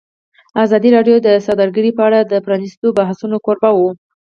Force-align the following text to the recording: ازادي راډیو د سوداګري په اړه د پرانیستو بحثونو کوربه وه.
ازادي 0.63 0.89
راډیو 0.95 1.17
د 1.27 1.29
سوداګري 1.47 1.91
په 1.97 2.03
اړه 2.07 2.19
د 2.23 2.33
پرانیستو 2.45 2.87
بحثونو 2.97 3.37
کوربه 3.45 3.69
وه. 3.73 3.91